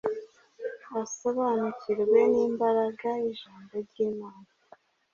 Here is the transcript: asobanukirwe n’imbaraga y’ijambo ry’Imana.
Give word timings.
asobanukirwe 1.03 2.19
n’imbaraga 2.31 3.07
y’ijambo 3.21 3.73
ry’Imana. 3.87 4.49